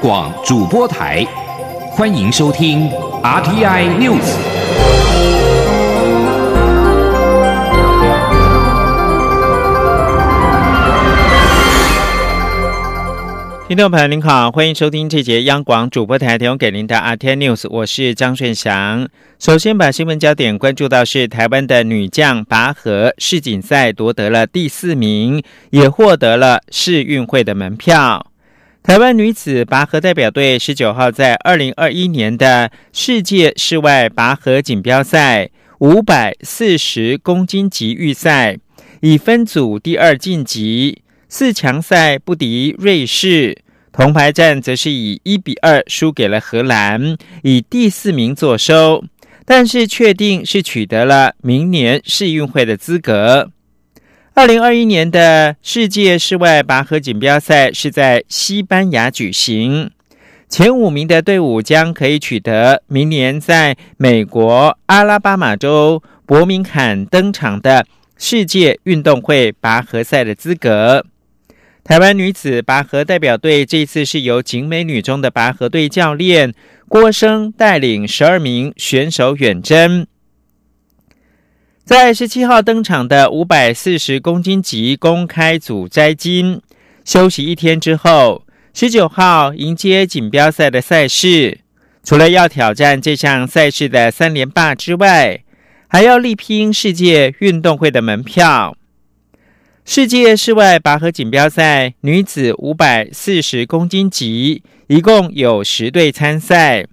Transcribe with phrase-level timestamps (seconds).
[0.00, 1.26] 广主播台，
[1.90, 2.88] 欢迎收听
[3.20, 4.22] RTI News。
[13.66, 19.08] 听众朋友您好，欢迎收听这节央广主播台提供给您的 RTI News，我是张顺祥。
[19.40, 28.27] 首先把新闻焦点关注到是台湾的女将拔河世锦赛夺得了第四名，也获得了世运会的门票。
[28.88, 38.56] 台湾女子拔河代表队十九号在二零二一年的世界室外拔河锦标赛五百四十公斤级预赛，
[39.02, 41.02] 以分组第二晋级。
[41.28, 43.58] 四强赛不敌瑞士，
[43.92, 49.04] 铜牌战则是以一比二输给了荷兰，以第四名作收。
[49.44, 53.50] 但是确定是取得了明年世运会的资格。
[54.38, 59.90] 二零二一年的世界室外拔河锦标赛是在西班牙举行，
[60.48, 67.84] 前五名的队伍将可以取得明年在美国阿拉巴马州伯明翰登场的
[68.16, 71.04] 世界运动会拔河赛的资格。
[71.82, 76.54] 台湾女子拔河代表队这次是由景美女中的拔河队教练
[76.86, 80.06] 郭生带领十二名选手远征，
[81.88, 86.60] 在十七号登场的五百四十公斤级公开组摘金，
[87.02, 88.44] 休息一天之后，
[88.74, 91.60] 十九号迎接锦标赛的赛事。
[92.04, 95.42] 除了要挑战这项赛事的三连霸之外，
[95.88, 98.76] 还要力拼世界运动会的门票。
[99.86, 106.84] 世界室外拔河锦标赛女子五百四十公斤级，一共有十队参赛。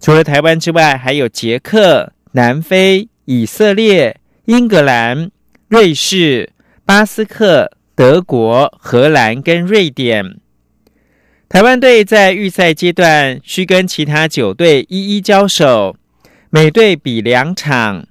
[0.00, 4.19] 除了台湾之外，还有捷克、南非、以色列、
[4.50, 5.30] 英格兰、
[5.68, 6.50] 瑞士、
[6.84, 10.40] 巴斯克、德国、荷兰跟瑞典。
[11.48, 15.94] 台湾队在预赛阶段需跟其他九队一一交手，
[16.50, 18.08] 每队比两场，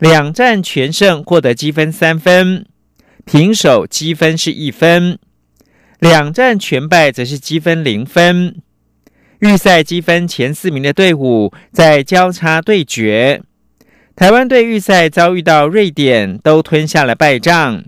[0.00, 2.66] 两战全胜，获得积分三分。
[3.24, 5.20] 平手积分是一分，
[6.00, 8.60] 两战全败则是积分零分。
[9.38, 13.42] 预赛积分前四名的队伍在交叉对决。
[14.20, 17.84] 台湾队预赛遭遇到瑞典，都吞下了败仗；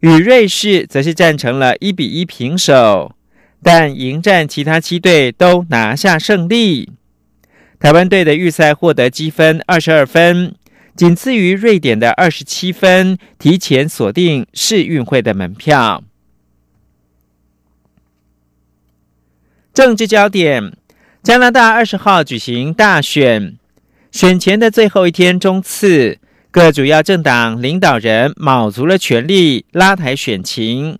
[0.00, 3.14] 与瑞士则是战成了一比一平手，
[3.62, 6.88] 但迎战其他七队都拿下胜利。
[7.78, 10.54] 台湾队的预赛获得积分二十二分。
[10.96, 16.02] 仅次于瑞典的二十七分，提前锁定世运会的门票。
[19.74, 20.72] 政治焦点：
[21.22, 23.57] 加拿大二十号举行大选，
[24.10, 26.18] 选前的最后一天中次，
[26.50, 30.98] 各主要政党领导人卯足了全力拉抬选情。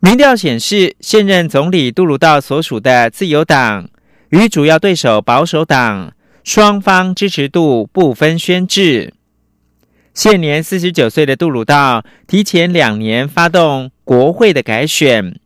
[0.00, 3.90] 民调显示，现任总理杜鲁道所属的自由党
[4.30, 6.12] 与主要对手保守党。
[6.42, 9.12] 双方支持度不分轩轾。
[10.14, 15.38] 现年四十九岁的杜鲁道提前两年发动国会的改选，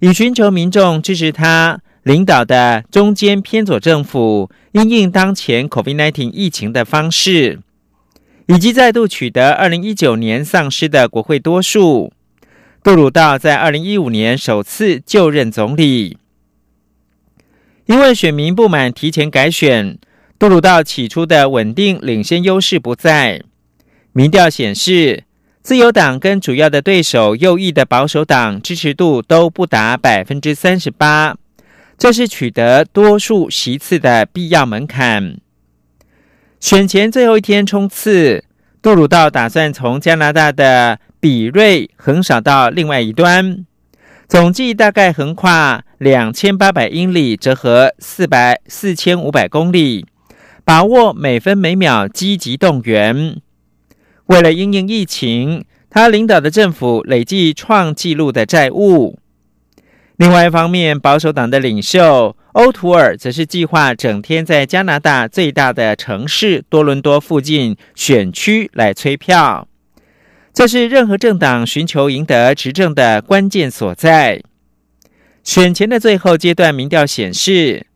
[0.00, 7.60] 以寻求民众支持他领导的中间偏左政府因应当前 COVID-19 疫情的方式，
[8.46, 12.12] 以及再度取得二零一九年丧失的国会多数。
[12.82, 16.18] 杜鲁道在二零一五年首次就任总理，
[17.86, 19.98] 因为选民不满提前改选。
[20.38, 23.40] 杜鲁道起初的稳定领先优势不在。
[24.12, 25.24] 民调显示，
[25.62, 31.36] 自由党跟主要的对手右翼的保守党支持度都不达百分之三十八，
[32.04, 35.38] 这是取得多数席次的必要门槛。
[36.60, 38.44] 选前最后一天冲刺，
[38.82, 43.64] 杜鲁道打算从加拿大的比瑞横扫到另外一端，
[44.28, 50.04] 总计大概横跨两千八百英里，折合四百四千五百公里。
[50.62, 53.40] 把握每分每秒积极动员。
[54.26, 59.18] 为了应应疫情，他领导的政府累计创纪录的债务。
[60.16, 69.66] 另外一方面，保守党的领袖欧图尔则是计划整天在加拿大最大的城市多伦多附近选区来催票。
[70.52, 74.40] 这是任何政党寻求赢得执政的关键所在。
[75.42, 77.86] 选前的最后阶段民调显示。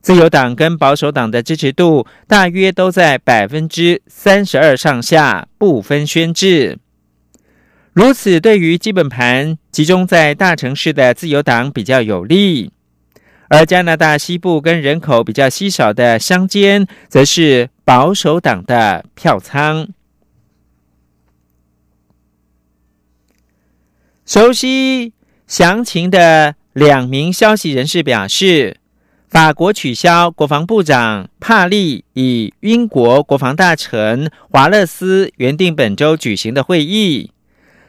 [0.00, 6.78] 自由党跟保守党的支持度大约都在百分之三十二上下，不分轩轾。
[7.96, 12.70] 如此，对于基本盘集中在大城市的自由党比较有利，
[13.48, 19.88] 而加拿大西部跟人口比较稀少的乡间，则是保守党的票仓。
[24.26, 25.14] 熟悉
[25.46, 26.54] 详情的。
[26.74, 28.76] 两名消息人士表示，
[29.30, 37.30] 法国取消国防部长帕利与英国国防大臣华勒斯原定本周举行的会议。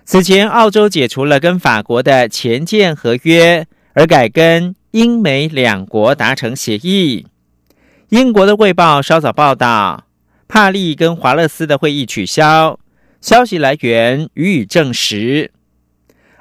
[0.09, 7.27] 此前，澳洲解除了跟法国的前舰合约，而改跟英美两国达成协议。
[8.07, 10.05] 英国的《卫报》稍早报道，
[10.47, 12.79] 帕利跟华勒斯的会议取消，
[13.19, 15.51] 消息来源予以证实。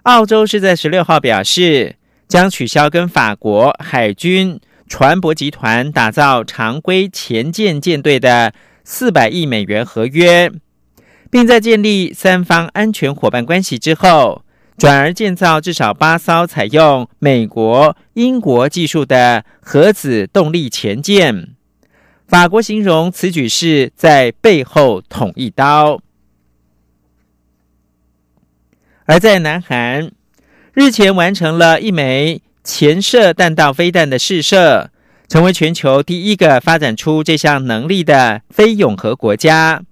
[0.05, 1.97] 澳洲是在十六号表示。
[2.29, 4.59] 将取消跟法国海军
[4.89, 8.53] 船舶集团打造常规前舰舰队的
[8.83, 10.51] 四百亿美元合约，
[11.37, 14.43] 并在建立三方安全伙伴关系之后，
[14.79, 21.49] 转而建造至少八艘采用美国、英国技术的核子动力潜舰。
[22.27, 26.01] 法国形容此举是在背后捅一刀，
[29.05, 30.11] 而在南韩。
[30.73, 34.91] 日前完成了一枚潜射弹道飞弹的试射，
[35.29, 39.83] 成为全球第一个发展出这项能力的非永和国家。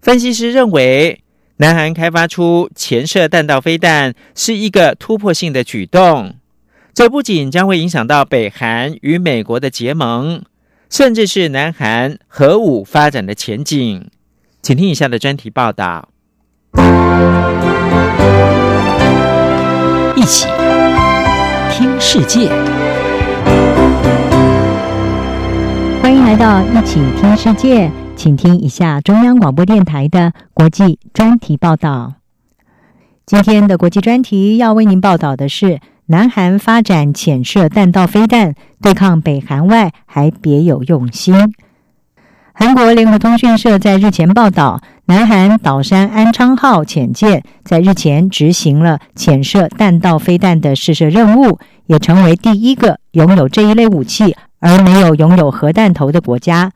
[0.00, 1.20] 分析师认为，
[1.58, 6.36] 南韩开发出潜射弹道飞弹是一个突破性的举动。
[6.94, 10.42] 这不仅将会影响到北韩与美国的结盟，
[10.88, 14.08] 甚至是南韩核武发展的前景。
[14.62, 16.08] 请听以下的专题报道。
[20.16, 20.46] 一起
[21.70, 22.48] 听世界，
[26.02, 27.90] 欢迎来到一起听世界，
[28.22, 32.16] 请听一下中央广播电台的国际专题报道。
[33.24, 41.54] 今天的国际专题要为您报道的是：南韩发展潜射弹道飞弹对抗北韩外，还别有用心。
[42.52, 56.70] 韩国联合通讯社在日前报道，南韩岛山安昌号潜舰在日前执行了潜射弹道飞弹的试射任务，也成为第一个拥有这一类武器而没有拥有核弹头的国家。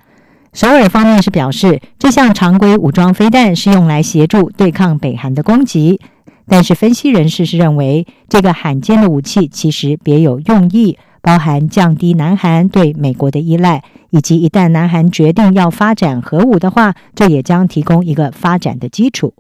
[0.55, 6.01] 首尔方面是表示，这项常规武装飞弹是用来协助对抗北韩的攻击，
[6.47, 10.97] 但是分析人士是认为，这个罕见的武器其实别有用意。
[11.21, 19.33] 包含降低南韩对美国的依赖，以及一旦南韩决定要发展核武的话，这也将提供一个发展的基础。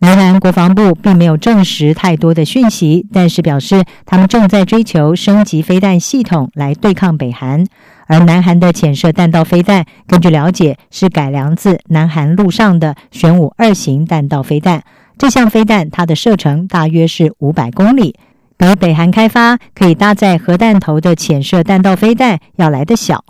[0.00, 7.64] 南韩国防部并没有证实太多的讯息，但是表示他们正在追求升级飞弹系统来对抗北韩。
[8.06, 14.82] 而南韩的潜射弹道飞弹，根据了解是改良自南韩陆上的玄武二型弹道飞弹。
[15.16, 18.16] 这项飞弹它的射程大约是五百公里。
[18.58, 23.24] 比北韩开发可以搭载核弹头的潜射弹道飞弹要来得小。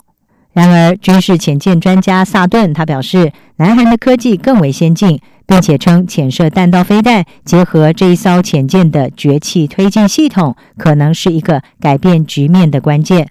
[0.51, 13.27] 然而，军事潜舰专家萨顿他表示，南韩的科技更为先进，并且称潜射弹道飞弹结合这一艘潜舰的绝气推进系统，可能是一个改变局面的关键。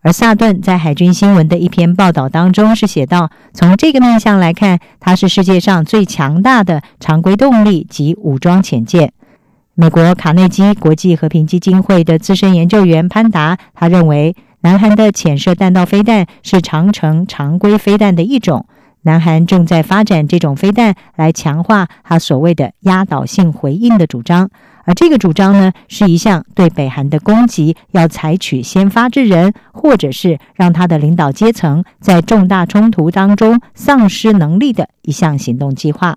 [0.00, 9.12] 而萨顿在海军新闻的一篇报道当中是写道：从这个面向来看，它是世界上最强大的常规动力及武装潜舰。
[9.74, 18.66] 美国卡内基国际和平基金会的资深研究员潘达，他认为，南韩的潜射弹道飞弹是长城常规飞弹的一种。
[19.02, 24.50] 南韩正在发展这种飞弹来强化他所谓的压倒性回应的主张，
[24.84, 36.16] 而这个主张呢，是一项对北韩的攻击要采取先发制人，或者是让他的领导阶层在重大冲突当中丧失能力的一项行动计划。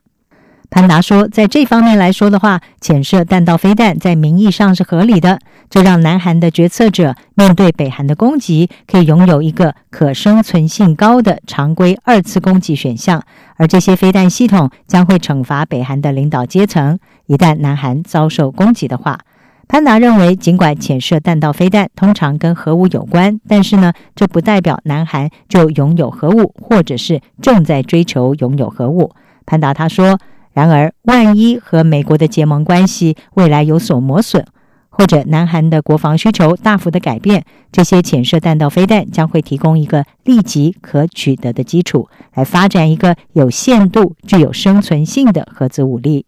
[0.74, 5.38] 潘达说，在这方面来说的话，潜射弹道飞弹在名义上是合理的。
[5.70, 13.22] 这让南韩的决策者面对北韩的攻击，可以拥有一个可生存性高的常规二次攻击选项。
[13.58, 19.20] 而这些飞弹系统将会惩罚北韩的领导阶层，一旦南韩遭受攻击的话。
[19.68, 29.12] 潘达认为，尽管潜射弹道飞弹通常跟核武有关，但是呢，这不代表南韩就拥有核武，或者是正在追求拥有核武。
[29.46, 30.18] 潘达他说。
[30.54, 34.46] 然而，万一和美国的结盟关系未来有所磨损，
[34.90, 46.26] 或者南韩的国防需求大幅的改变，这些潜射弹道飞弹将会提供一个立即可取得的基础，来发展一个有限度、具有生存性的核子武力。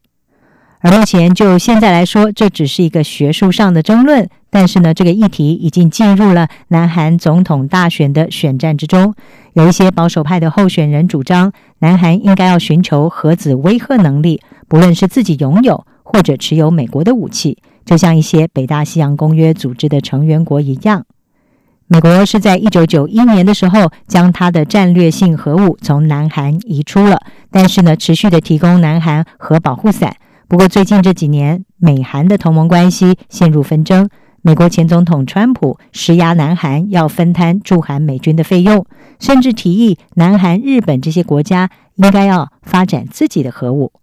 [0.83, 4.29] 而目前就现在来说，这只是一个学术上的争论。
[4.49, 9.15] 但是呢，这个议题已经进入了南韩总统大选的选战之中。
[9.53, 21.05] 有一些保守派的候选人主张，南韩应该要寻求核子威慑能力，不论是自己拥有或者持有美国的武器，就像一些北大西洋公约组织的成员国一样。
[21.87, 30.17] 美国是在一九九一年的时候将它的战略性核武从南韩移出了，但是呢，持续的提供南韩核保护伞。
[30.53, 34.07] 不过最近这几年，美韩的同盟关系陷入纷争。
[34.43, 38.85] 美国前总统川普施压南韩要分摊驻韩美军的费用，
[39.19, 43.93] 甚至提议南韩、日本这些国家应该要发展自己的核武。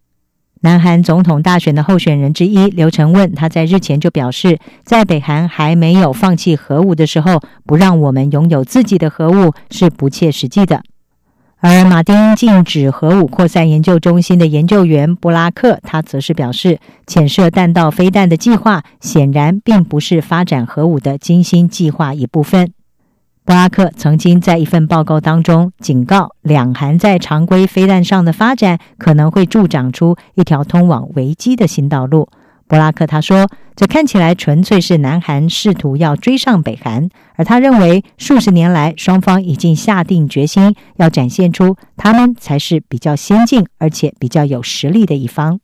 [0.62, 10.82] 南韩总统大选的候选人之一刘成问，他在日前就表示，在北韩还没有放弃核武的时候，不让我们拥有自己的核武是不切实际的。
[11.62, 22.72] 而马丁禁止核武扩散研究中心的研究员布拉克，他则是表示，潜射弹道飞弹的计划显然并不是发展核武的精心计划一部分。
[23.44, 32.30] 布拉克曾经在一份报告当中警告，两韩在常规飞弹上的发展可能会助长出一条通往危机的新道路。
[32.70, 45.58] 布拉克他说：“这看起来纯粹是南韩试图要追上北韩，而他认为数十年来双方已经下定决心要展现出他们才是比较先进而且比较有实力的一方。”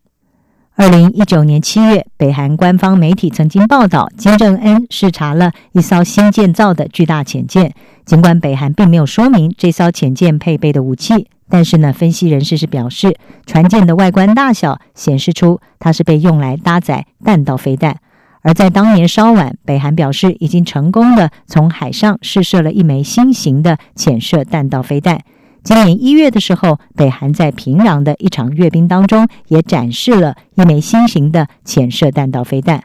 [0.74, 7.72] 二零一九年七月，北韩官方媒体曾经报道，金正恩视察了一艘新建造的巨大潜舰，
[8.04, 11.28] 尽管北韩并没有说明这艘潜舰配备的武器。
[11.48, 17.96] 但是呢，分析人士是表示，船舰的外观大小显示出它是被用来搭载弹道飞弹。
[18.42, 25.20] 而在当年稍晚，北韩表示已经成功的从海上试射了一枚新型的潜射弹道飞弹。
[25.64, 32.84] 今年一月的时候，北韩在平壤的一场阅兵当中也展示了一枚新型的潜射弹道飞弹。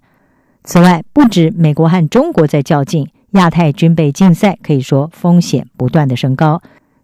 [0.63, 6.61] 此外，不止美国和中国在较劲，亚太军备竞赛可以说风险不断的升高。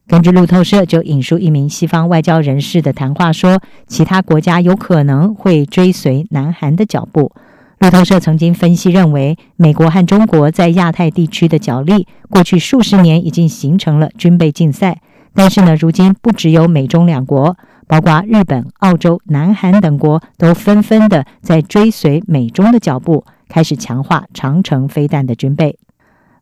[0.07, 7.33] 根据路透社就引述一名西方外交人士的谈话说，其他国家有可能会追随南韩的脚步。
[7.79, 15.01] 路透社曾经分析认为，美国和中国在亚太地区的角力，过去数十年已经形成了军备竞赛。
[15.33, 25.77] 但是呢，如今不只有美中两国，包括日本、澳洲、南韩等国都纷纷的在追随美中的脚步，开始强化长城飞弹的军备。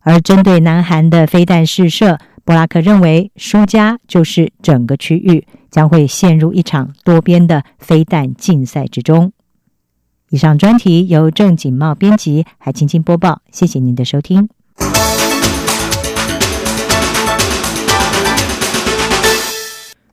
[0.02, 9.32] 而针对南韩的飞弹试射，布拉克认为，输家就是整个区域将会陷入一场多边的飞弹竞赛之中。
[10.30, 13.42] 以上专题由郑锦茂编辑，海青青播报。
[13.50, 14.48] 谢谢您的收听。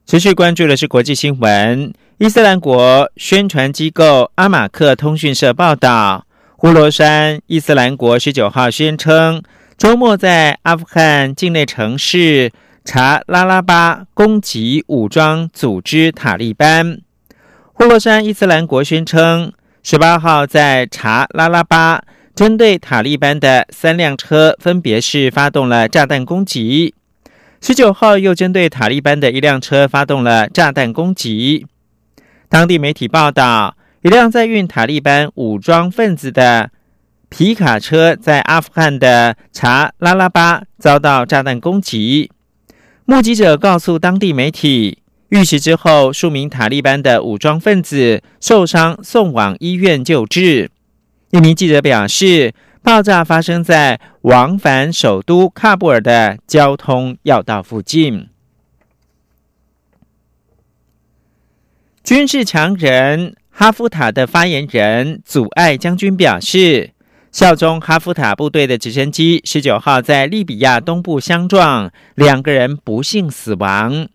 [0.07, 1.93] 持续关注的是国际新闻。
[2.17, 6.25] 伊斯兰国宣传机构阿马克通讯社报道，
[6.55, 9.43] 呼罗珊伊斯兰国十九号宣称。
[9.83, 12.53] 周末在阿富汗境内城市
[12.85, 17.01] 查拉拉巴攻击武装组织塔利班。
[17.73, 19.51] 呼罗山伊斯兰国宣称，
[19.83, 22.01] 十八号在查拉拉巴
[22.33, 26.95] 针对塔利班的三辆车分别是发动了炸弹攻击，
[27.59, 31.67] 十九号又针对塔利班的一辆车发动了炸弹攻击。
[32.47, 36.71] 当地媒体报道，一辆载运塔利班武装分子的。
[37.35, 42.29] 皮卡车在阿富汗的查拉拉巴遭到炸弹攻击，
[43.05, 44.99] 目击者告诉当地媒体，
[45.29, 50.69] 遇袭之后，数名塔利班的武装分子受伤，送往医院救治。
[51.31, 58.29] 一名记者表示，爆炸发生在往返首都喀布尔的交通要道附近。
[62.03, 66.92] 军事强人哈夫塔的发言人阻碍将军表示。
[67.33, 74.07] 效忠哈夫塔部队的直升机十九号在利比亚东部相撞，两个人不幸死亡。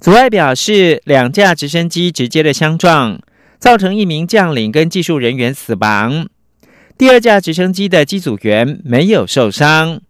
[0.00, 3.20] 阻碍表示，两架直升机直接的相撞，
[3.58, 6.26] 造成一名将领跟技术人员死亡。
[6.96, 10.00] 第二架直升机的机组员没有受伤。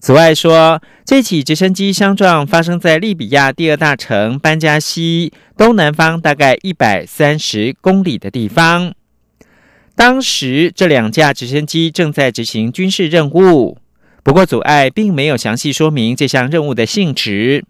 [0.00, 8.92] 此外说，这起直升机相撞发生在利比亚第二大城班加西东南方大概一百三十公里的地方。
[9.96, 13.78] 当时这两架直升机正在执行军事任务，
[14.22, 17.64] 不过阻碍并没有详细说明这项任务的性质。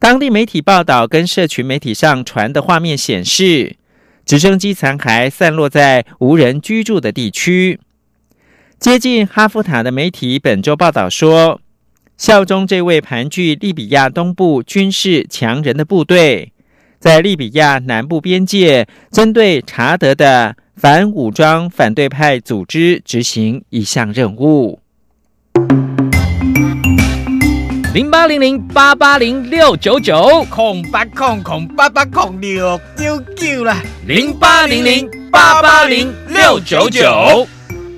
[0.00, 3.76] 当地媒体报道跟社群媒体上传的画面显示，
[4.26, 7.78] 直升机残骸散落在无人居住的地区。
[8.80, 11.60] 接近哈夫塔的媒体本周报道说，
[12.16, 16.52] 效忠这位盘踞利比亚东部军事强人的部队，
[17.00, 20.54] 在利比亚南部边界针对查德的。
[20.80, 24.80] 反武装反对派组织执行一项任务。
[27.92, 33.82] 零八零零八八零六九九空八空空八八空六九九啦！
[34.06, 37.46] 零八零零八八零六九九。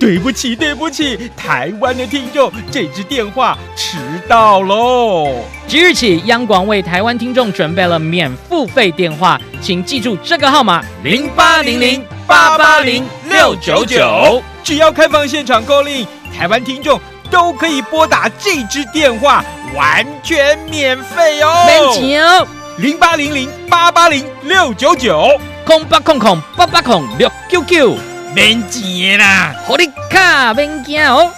[0.03, 5.45] 对不起，对不起，台湾的听众，这支电话迟到喽。
[5.65, 14.43] 即日起，央广为台湾听众准备了免付费电话，请记住这个号码：零八零零八八零六九九。
[14.61, 16.05] 只要开放现场购令，
[16.37, 16.99] 台湾听众
[17.31, 19.43] 都可以拨打这支电话，
[19.73, 21.65] 完全免费哦。
[21.65, 22.45] 免钱哦，
[22.77, 27.95] 零八零零八八零六九九，空八空空八八空六九九，
[28.35, 29.53] 免钱啦！
[29.67, 31.31] 好你卡免惊哦。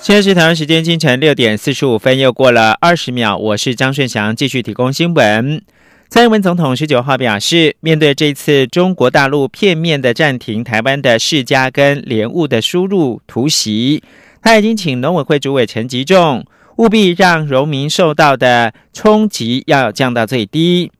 [0.00, 3.36] 现在是台湾时间清晨六点四十五分，又过了二十秒。
[3.36, 5.62] 我是张顺祥，继续提供新闻。
[6.08, 14.02] 蔡英文总统十九号表示，面对这次中国大陆片面的暂停台湾的世家跟莲雾的输入突袭，
[14.42, 16.44] 他已经请农委会主委陈吉仲
[16.78, 20.90] 务必让农民受到的冲击要降到最低。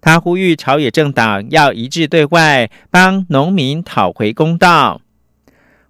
[0.00, 5.00] 他呼吁朝野政党要一致对外，帮农民讨回公道。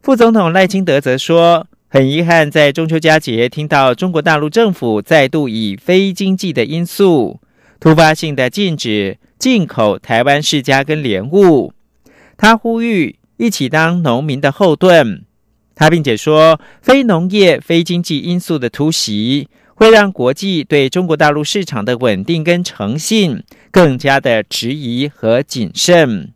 [0.03, 1.67] 副总统赖清德则说。
[1.91, 7.41] 很遗憾，在中秋佳节听到中国大陆政府再度以非经济的因素，
[7.81, 11.73] 突发性的禁止进口台湾世家跟莲雾。
[12.37, 15.25] 他呼吁一起当农民的后盾。
[15.75, 26.33] 他并且说，非农业、非经济因素的突袭，会让国际对中国大陆市场的稳定跟诚信更加的质疑和谨慎。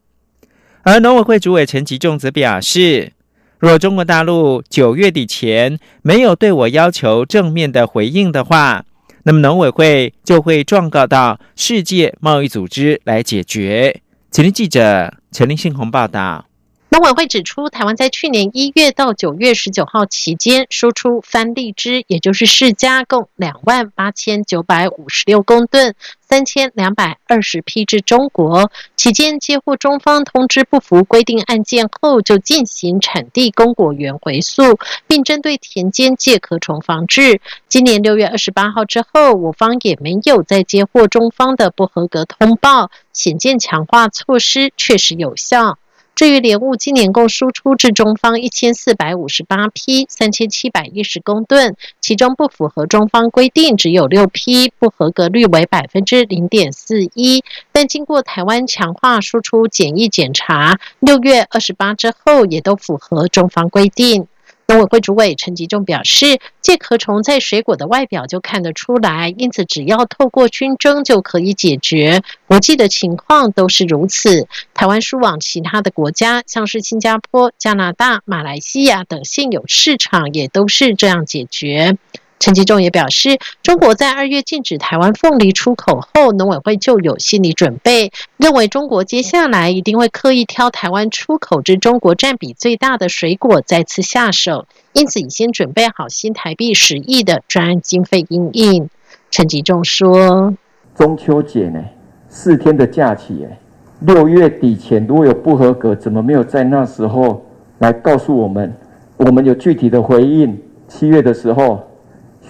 [0.82, 3.12] 而农委会主委陈吉仲则表示。
[3.58, 8.84] 若中国大陆九月底前没有对我要求正面的回应的话，
[9.22, 14.00] 那么农委会就会状告到世界贸易组织来解决。
[14.32, 16.46] 请听记者陈林信宏报道。
[16.92, 28.70] 农委会指出，台湾在去年一月到九月十九号期间输出番荔枝，也就是释迦，共两万八千九百五十六公吨，三千两百二十批至中国。
[28.94, 37.40] 期间接获中方通知不符规定案件后，就进行产地公果园回溯，并针对田间介壳虫防治。
[37.68, 45.78] 今年六月二十八号之后，我方也没有再接获中方的不合格通报，显见强化措施确实有效。
[46.22, 57.42] 至于莲雾，今年共输出至中方一千四百五十八批，三千七百一十公吨，其中不符合中方规定只有六批，不合格率为百分之零点四一。
[57.72, 64.28] 但经过台湾强化输出检疫检查，六月二十八之后，也都符合中方规定。
[64.72, 72.22] 农委会主委陈吉仲表示，介壳虫在水果的外表就看得出来，因此只要透过熏蒸就可以解决。
[72.46, 74.48] 国际的情况都是如此。
[74.72, 81.98] 台湾输往其他的国家，像是新加坡、加拿大、马来西亚等现有市场，也都是这样解决。
[82.42, 98.90] 陈吉仲也表示，中国在二月禁止台湾凤梨出口后，农委会就有心理准备，认为中国接下来一定会刻意挑台湾出口至中国占比最大的水果再次下手，因此已先准备好新台币十亿的专案经费应应。
[99.30, 100.52] 陈吉仲说
[100.98, 101.80] ：“中秋节呢，
[102.28, 103.56] 四天的假期，哎，
[104.00, 107.46] 六月底前如果有不合格，怎么没有在那时候
[107.78, 108.74] 来告诉我们？
[109.16, 110.60] 我们有具体的回应。
[110.88, 111.80] 七月的时候。”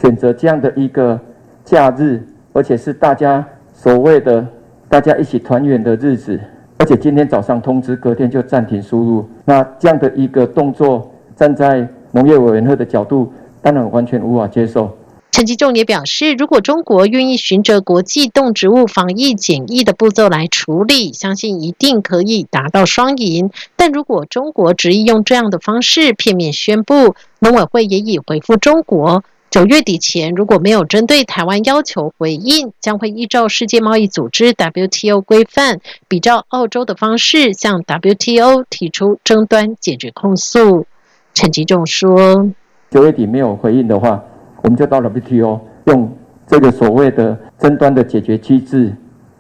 [0.03, 1.19] 选择这样的一个
[1.65, 2.21] 假日，
[2.53, 4.45] 而且是大家所谓的
[4.89, 6.41] 大家一起团圆的日子，
[6.79, 9.29] 而且今天早上通知，隔天就暂停输入。
[9.45, 14.91] 那这样的一个动作，站在农业委员会的角度，当然完全无法接受。
[15.31, 23.51] 陈吉仲也表示，如果中国愿意循着国际动植物防疫检疫的步骤来处理，相信一定可以达到双赢。
[23.77, 29.23] 但如果中国执意用这样的方式片面宣布，农委会也已回复中国。
[29.53, 40.87] 九月底前，如果没有针对台湾要求回应，将会依照世界贸易组织 WTO 规范，比照澳洲的方式，向 WTO 提出争端解决控诉。
[41.35, 42.51] 陈吉仲说
[42.89, 44.25] ：“九月底没有回应的话，
[44.63, 46.11] 我们就到 WTO 用
[46.47, 48.91] 这个所谓的争端的解决机制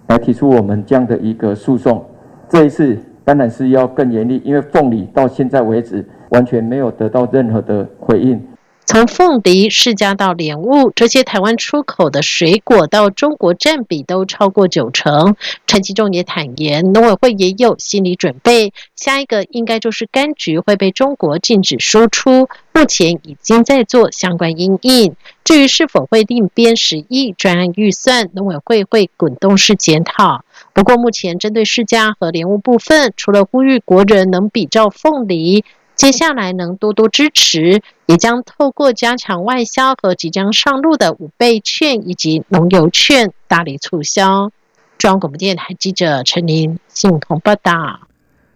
[0.08, 2.04] 来提出我们这样的一个诉讼。
[2.50, 8.38] 这一次当然是要更严厉，因为凤梨到现在为止完全没有得到任何的回应。”
[8.84, 15.36] 从凤梨、释迦到莲雾，这些台湾出口的水果到中国占比都超过九成。
[15.66, 25.14] 陈其仲也坦言，农委会也有心理准备，下一个应该就是柑橘会被中国禁止输出，目前已经在做相关应应。
[25.44, 30.44] 至于是否会另编十亿专案预算，农委会会滚动式检讨。
[30.74, 35.64] 不过目前针对释迦和莲雾部分，除了呼吁国人能比照凤梨。
[35.94, 44.50] 接下来能多多支持，也将透过加强外销和即将上路的五倍券以及农油券大力促销。
[44.98, 48.00] 中央广播电台记者陈琳信鸿报道。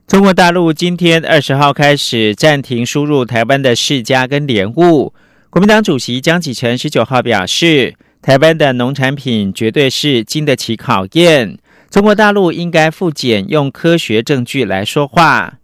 [0.06, 5.12] 中国大陆今天二十号开始暂停输入台湾的世家跟莲雾。
[5.50, 11.58] 国民党主席江启臣十九号表示，台湾的农产品绝对是经得起考验，
[11.90, 15.54] 中国大陆应该复检，用科学证据来说话。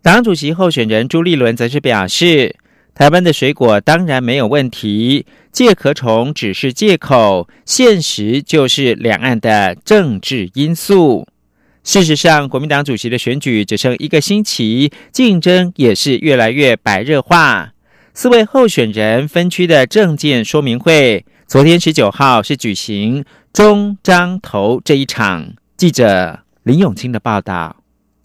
[0.00, 2.54] 党主席候选人朱立伦则是表示，
[2.94, 11.26] 台湾的水果当然没有问题，借壳虫只是借口，现实就是两岸的政治因素。
[11.82, 17.72] 事实上，国民党主席的选举只剩一个星期，竞争也是越来越白热化。
[18.14, 25.54] 四位候选人分区的政见说明会，昨天十九号是举行中章头这一场。
[25.76, 27.76] 记者林永清的报道。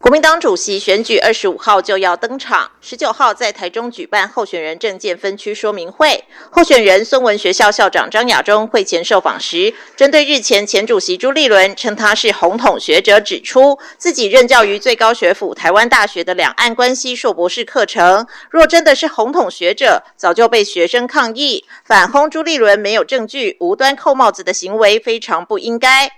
[0.03, 6.25] 国民党主席选举二十五号就要登场，十九号在台中举办候选人政见分区说明会。
[6.51, 26.11] 候选人孙文学校校长张亚中会前受访时，针对日前前主席朱立伦称他是红统学者，指出自己任教于最高学府台湾大学的两岸关系硕博士课程，若真的是红统学者，早就被学生抗议反轰朱立伦没有证据、无端扣帽子的行为非常不应该。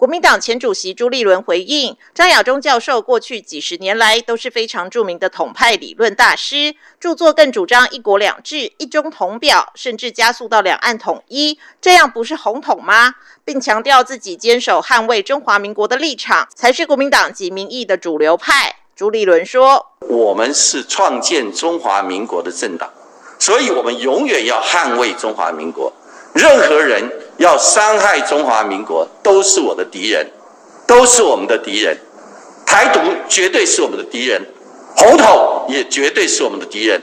[0.00, 13.12] 国民党前主席朱立伦回应，张亚中教授过去几十年来都是非常著名的统派理论大师，著作更主张一国两制、一中统表，甚至加速到两岸统一，这样不是红统吗？
[13.44, 18.76] 并强调自己坚守捍卫中华民国的立场，才是国民党及民意的主流派。
[18.96, 22.90] 朱立伦说：“我们是创建中华民国的政党，
[23.38, 25.92] 所以我们永远要捍卫中华民国。”
[26.32, 27.10] 任何人
[27.40, 30.30] 要伤害中华民国，都是我的敌人，
[30.86, 31.96] 都是我们的敌人。
[32.66, 33.00] 台独
[33.30, 34.46] 绝对是我们的敌人，
[34.94, 37.00] 红统也绝对是我们的敌人。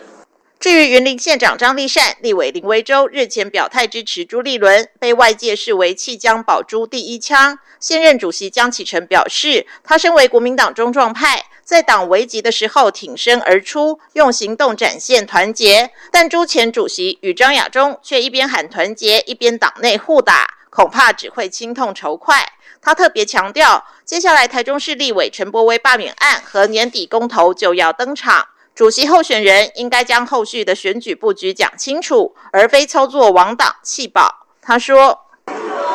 [0.60, 7.58] 至于云林县长张立善、立委林威洲日前表态支持朱立伦，被外界视为弃江保朱第一枪。
[7.80, 11.46] 现任主席江启臣表示，他身为国民党中壮派。
[11.68, 15.92] 在党危急的时候挺身而出，用行动展现团结。
[16.14, 22.38] 但朱前主席与张亚中却一边喊团结，一边党内互打，恐怕只会心痛仇快。
[22.82, 34.48] 他特别强调，接下来台中市立委陈柏威罢免案和年底公投就要登场，主席候选人应该将后续的选举布局讲清楚，而非操作王党弃保。
[34.62, 35.20] 他说：“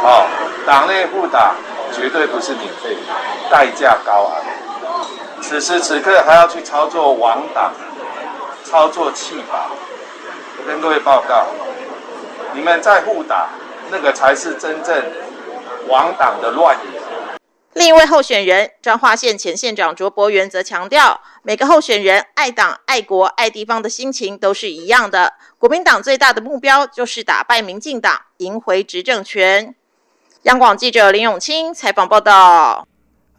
[0.03, 0.29] 好，
[0.67, 1.55] 党内互打
[1.95, 2.95] 绝对不是免费，
[3.51, 4.45] 代价高昂。”
[5.53, 7.75] 此时此刻还要去操作亡党、
[8.65, 9.69] 操作弃保，
[10.67, 11.47] 跟各位报告，
[12.55, 13.51] 你们在互打，
[13.91, 15.05] 那个才是真正
[15.89, 17.03] 亡党的乱源。
[17.75, 25.35] 另一位候选人彰化县前县长卓博元则强调，每个候选人爱党、爱国、爱地方的心情都是一样的。
[25.59, 29.75] 国民党最大的目标就是打败民进党，赢回执政权。
[30.45, 32.87] 央广记者林永清采访报道。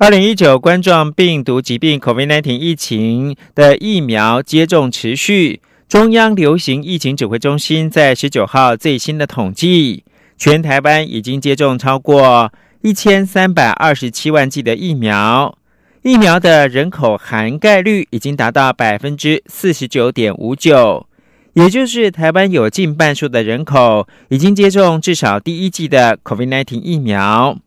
[0.03, 5.61] 二零一九冠状病毒疾病 （COVID-19） 疫情的疫苗接种持续。
[5.87, 10.03] 中央流行疫情指挥中心在十九号最新的统计，
[10.37, 15.57] 全台湾已经接种超过一千三百二十七万剂的疫苗，
[16.01, 21.07] 疫苗的人口涵盖率已经达到百分之四十九点五九，
[21.53, 27.57] 也就是台湾有近半数的人口已经接种至少第一剂的 COVID-19 疫苗。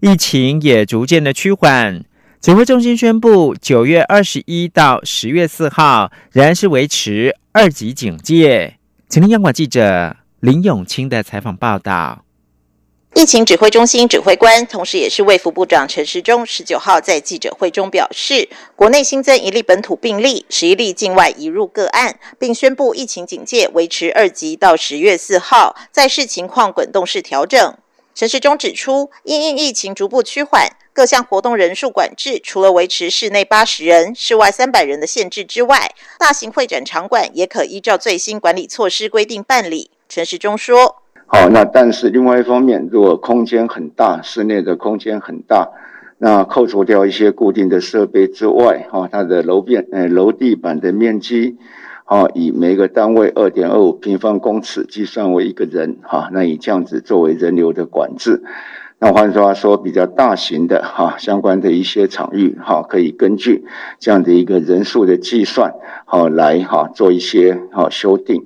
[0.00, 2.04] 疫情也逐渐的趋缓，
[2.42, 8.76] 指挥中心宣布，九月二十一到十月四号仍然是维持二级警戒。
[9.08, 12.22] 请听央广记者林永清的采访报道。
[13.14, 27.78] 疫情指挥中心指挥官，同时也是卫福部长陈时中，十九号在记者会中表示，国内新增一例本土病例，十一例境外移入个案，并宣布疫情警戒维持二级到十月四号，在视情况滚动式调整。
[28.16, 39.90] 陈时中指出，因应疫情逐步趋缓，各项活动人数管制，除了维持室内八十人、室外三百人的限制之外，大型会展场馆也可依照最新管理措施规定办理。
[40.08, 45.68] 陈时中说：“好，那但是另外一方面，如果空间很大，室内的空间很大，
[46.16, 51.58] 那扣除掉一些固定的设备之外，哈，它的楼面、呃楼地板的面积。”
[52.08, 58.44] 好，以每个单位二点二五平方公尺计算为一个人，哈，那以这样子作为人流的管制。
[59.00, 63.64] 那换句话说，比较大型的哈相关的一些场域，哈，可以根据
[63.98, 68.40] 这样的一个人数的计算，好来哈做一些哈修订。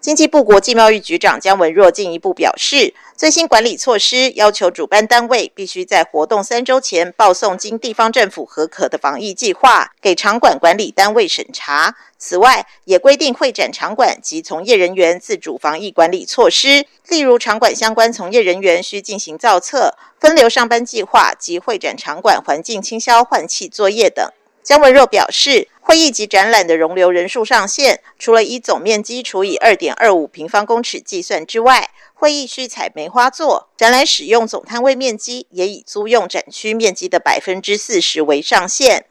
[0.00, 11.94] 经济部国际贸易局长姜文若进一步表示，最新管理措施要求主办单位必须在活动三周前报送经地方政府核可的防疫计划给场馆管理单位审查。
[12.18, 24.28] 此外，也规定会展场馆及从业人员自主防疫管理措施，例如场馆相关从业人员需进行造册、分流上班计划及会展场馆环境清消换气作业等。
[24.62, 25.68] 姜文若表示。
[25.84, 39.06] 会议及展览的容留人数上限，除了以总面积除以二点二五平方公尺计算之外，会议需采梅花座，展览使用总摊位面积也以租用展区面积的百分之四十为上限。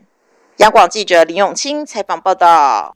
[0.58, 2.96] 央广记者林永清采访报道。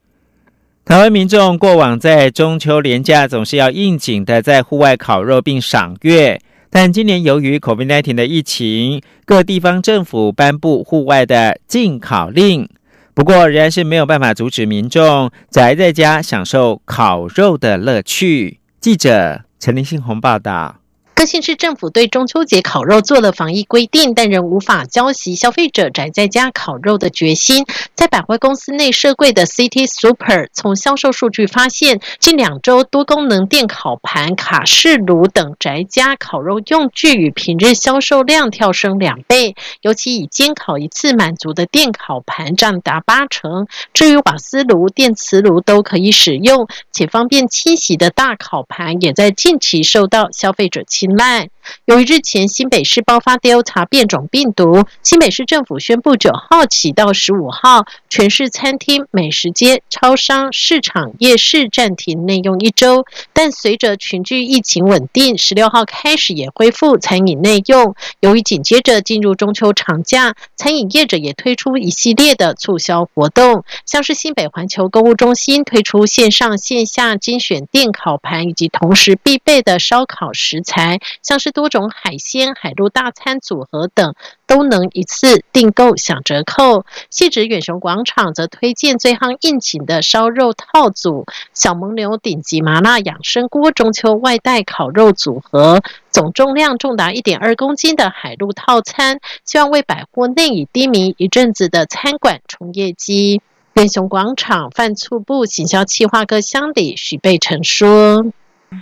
[0.85, 6.39] 台湾民众过往在中秋连假总是要应景的在户外烤肉并赏月，
[6.77, 12.67] 但今年由于 COVID-19 的疫情，各地方政府颁布户外的禁烤令。
[13.13, 18.59] 不过，仍然是没有办法阻止民众宅在家享受烤肉的乐趣。
[18.81, 20.81] 记者陈林信宏报道。
[21.15, 27.65] 各县市政府对中秋节烤肉做了防疫规定，但仍无法浇熄消费者宅在家烤肉的决心。
[27.95, 39.55] 在百货公司内设柜的 City Super，从销售数据发现，近两周多功能电烤盘、卡式炉等宅家烤肉用具与平日销售量跳升两倍。
[39.81, 43.67] 尤其以煎烤一次满足的电烤盘占达八成。
[43.93, 51.49] 至于瓦斯炉、电磁炉都可以使用且方便清洗的大烤盘，也在近期受到消费者青睐。
[51.85, 63.05] 由于日前新北市爆发 Delta 变种病毒，新北市政府宣布九号起到十五号，全市餐厅、美食街、超商、市场、夜市暂停内用一周。
[63.33, 67.95] 但随着群聚疫情稳定，十六号开始也恢复餐饮内用。
[68.19, 80.94] 由于紧接着进入中秋长假，餐饮业者也推出一系列的促销活动，像是新北环球购物中心推出线上线下精选电烤盘，以及同时必备的烧烤食材。
[81.21, 84.15] 像是多种海鲜、海陆大餐组合等，
[84.47, 86.85] 都能一次订购享折扣。
[87.09, 95.81] 细致远雄广场则推荐最夯应景的烧肉套组、小蒙牛顶级麻辣养生锅、中秋外带烤肉组合，
[96.11, 103.41] 总重量重达一点二公斤的海陆套餐，希望为百货内已低迷一阵子的餐馆冲业绩。
[103.73, 108.25] 远雄广场饭促部行销企划科乡里许贝成说。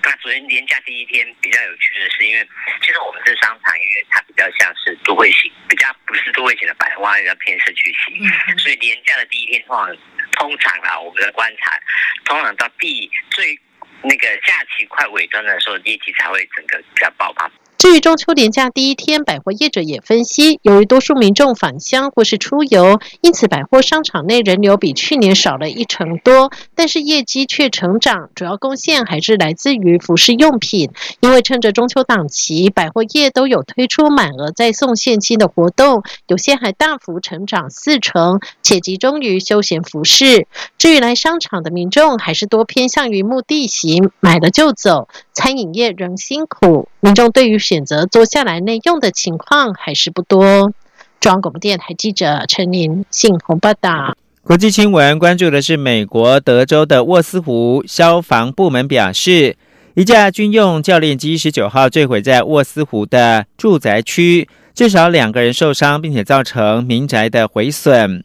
[0.02, 2.48] 那昨天年假第一天比较有趣的是，因为
[2.82, 9.98] 其实我们这商场，因为它比较像是都会型，比较不是都会型的百货，比较偏社区型，所以年假的第一天通常
[10.32, 11.80] 通常啊，我们的观察，
[12.26, 13.60] 通常到第最
[14.02, 17.50] 那个假期快尾端的时候，业绩才会整个比较爆发。
[17.84, 30.92] 至于中秋连假第一天，百货业者也分析，由于多数民众返乡或是出游，因此百货商场内人流比去年少了一成多，但是业绩却成长，主要贡献还是来自于服饰用品。
[31.20, 40.48] 因为趁着中秋档期，百货业都有推出满额再送现金的活动，有些还大幅成长四成，且集中于休闲服饰。
[40.78, 45.10] 至于来商场的民众，还是多偏向于目的型，买了就走。
[45.34, 50.72] 餐饮业仍辛苦，民众对于选择坐下来内用的情况还是不多。
[51.20, 54.16] 中央广播电台记者陈琳信鸿报道。
[54.44, 59.58] 国际新闻关注的是美国德州的沃斯湖消防部门表示，
[59.96, 68.24] 一架军用教练机十九号坠毁在沃斯湖的住宅区，至少两个人受伤，并且造成民宅的毁损。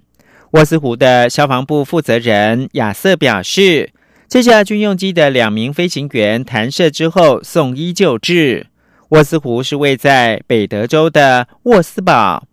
[0.50, 3.92] 沃斯湖的消防部负责人亚瑟表示。
[4.28, 8.66] 这架军用机的两名飞行员弹射之后送医救治。
[9.10, 12.46] 沃斯湖是位在北德州的沃斯堡。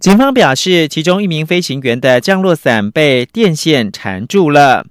[0.00, 4.86] 警方表示，其中一名飞行员的降落伞被电线缠住了。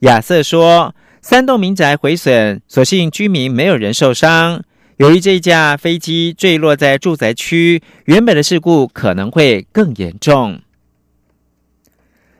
[0.00, 4.62] 亚瑟说，三栋民宅毁损，所幸居民没有人受伤。
[4.96, 10.60] 由于这架飞机坠落在住宅区，原本的事故可能会更严重。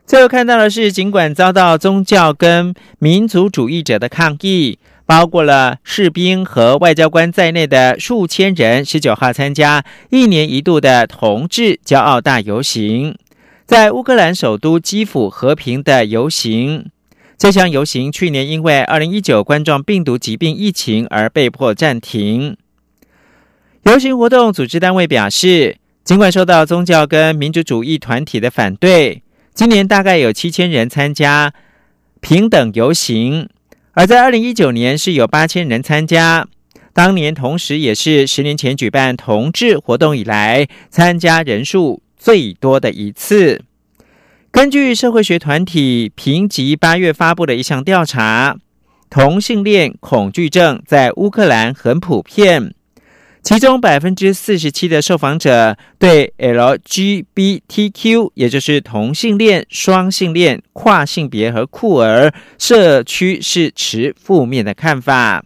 [0.05, 4.79] 最后看到的是，尽管遭到宗教跟民族主义者的抗议，
[5.12, 13.14] 包括了士兵和外交官在内的数千人，十九号参加一年一度的同志骄傲大游行，
[13.66, 16.88] 在乌克兰首都基辅和平的游行。
[17.37, 22.57] 这项游行去年因为二零一九冠状病毒疾病疫情而被迫暂停。
[23.83, 29.22] 游行活动组织单位表示，尽管受到宗教跟民族主义团体的反对。
[29.53, 31.53] 今年大概有七千人参加
[32.22, 33.51] 平等游行，
[33.92, 36.46] 而在二零一九年是有八千人参加。
[36.94, 43.62] 当年同时也是十年前举办同志活动以来参加人数最多的一次。
[44.50, 48.57] 根据社会学团体评级八月发布的一项调查，
[49.09, 52.74] 同性恋恐惧症在乌克兰很普遍。
[53.42, 65.44] 其中百分之四十七的受访者对 LGBTQ，也就是同性恋、双性恋、跨性别和酷儿社区是持负面的看法。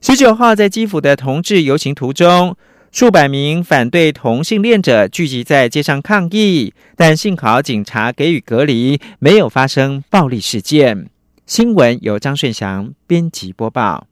[0.00, 2.56] 十九号在基辅的同志游行途中，
[2.90, 11.10] 数百名反对同性恋者聚集在街上抗议，但幸好警察给予隔离，没有发生暴力事件。
[11.44, 14.06] 新闻由张顺祥编辑播报。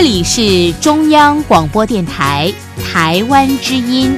[0.00, 2.52] 这里是中央广播电台
[2.84, 4.16] 台湾之音。